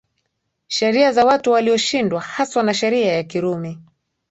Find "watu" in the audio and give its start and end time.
1.25-1.51